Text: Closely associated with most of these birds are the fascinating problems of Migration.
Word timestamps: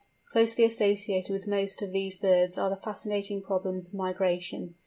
Closely 0.31 0.63
associated 0.63 1.31
with 1.31 1.45
most 1.45 1.83
of 1.83 1.91
these 1.91 2.17
birds 2.17 2.57
are 2.57 2.71
the 2.71 2.75
fascinating 2.75 3.39
problems 3.43 3.89
of 3.89 3.93
Migration. 3.93 4.73